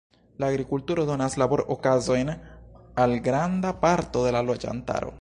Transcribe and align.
La 0.43 0.47
agrikulturo 0.53 1.03
donas 1.09 1.37
labor-okazojn 1.41 2.33
al 3.05 3.17
granda 3.31 3.77
parto 3.87 4.29
de 4.29 4.37
la 4.39 4.47
loĝantaro. 4.53 5.09